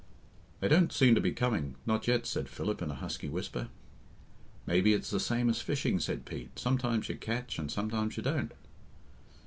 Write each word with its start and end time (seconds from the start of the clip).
"They 0.61 0.67
don't 0.67 0.91
seem 0.91 1.13
to 1.13 1.21
be 1.21 1.31
coming 1.31 1.75
not 1.85 2.07
yet," 2.07 2.25
said 2.25 2.49
Philip, 2.49 2.81
in 2.81 2.89
a 2.89 2.95
husky 2.95 3.29
whisper. 3.29 3.69
"Maybe 4.65 4.93
it's 4.95 5.11
the 5.11 5.19
same 5.19 5.47
as 5.47 5.61
fishing," 5.61 5.99
said 5.99 6.25
Pete; 6.25 6.57
"sometimes 6.57 7.07
you 7.07 7.15
catch 7.15 7.59
and 7.59 7.71
sometimes 7.71 8.17
you 8.17 8.23
don't." 8.23 8.51